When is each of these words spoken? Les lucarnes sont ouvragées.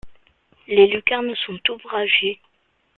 Les 0.67 0.87
lucarnes 0.87 1.35
sont 1.45 1.59
ouvragées. 1.71 2.39